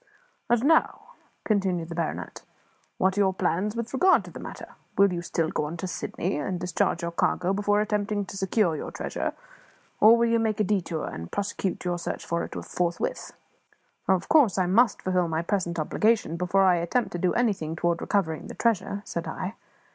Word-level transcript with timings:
"And 0.49 0.63
now," 0.65 1.09
continued 1.45 1.89
the 1.89 1.93
baronet, 1.93 2.41
"what 2.97 3.15
are 3.15 3.21
your 3.21 3.35
plans 3.35 3.75
with 3.75 3.93
regard 3.93 4.23
to 4.25 4.31
the 4.31 4.39
matter? 4.39 4.69
Will 4.97 5.13
you 5.13 5.21
still 5.21 5.49
go 5.51 5.65
on 5.65 5.77
to 5.77 5.85
Sydney, 5.85 6.37
and 6.37 6.59
discharge 6.59 7.03
your 7.03 7.11
cargo 7.11 7.53
before 7.53 7.81
attempting 7.81 8.25
to 8.25 8.35
secure 8.35 8.75
your 8.75 8.89
treasure, 8.89 9.33
or 9.99 10.17
will 10.17 10.25
you 10.27 10.39
make 10.39 10.59
a 10.59 10.63
detour, 10.63 11.05
and 11.05 11.31
prosecute 11.31 11.85
your 11.85 11.99
search 11.99 12.25
for 12.25 12.43
it 12.43 12.55
forthwith?" 12.65 13.33
"Oh, 14.09 14.15
of 14.15 14.27
course 14.27 14.57
I 14.57 14.65
must 14.65 15.03
fulfil 15.03 15.27
my 15.27 15.43
present 15.43 15.77
obligations 15.77 16.39
before 16.39 16.63
I 16.63 16.77
attempt 16.77 17.11
to 17.11 17.19
do 17.19 17.35
anything 17.35 17.75
toward 17.75 18.01
recovering 18.01 18.47
the 18.47 18.55
treasure," 18.55 19.03
said 19.05 19.27
I. 19.27 19.53